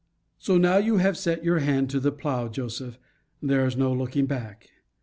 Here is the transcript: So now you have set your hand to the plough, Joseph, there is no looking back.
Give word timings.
So 0.39 0.57
now 0.57 0.77
you 0.79 0.97
have 0.97 1.15
set 1.15 1.43
your 1.43 1.59
hand 1.59 1.91
to 1.91 1.99
the 1.99 2.11
plough, 2.11 2.47
Joseph, 2.47 2.97
there 3.39 3.67
is 3.67 3.77
no 3.77 3.93
looking 3.93 4.25
back. 4.25 4.71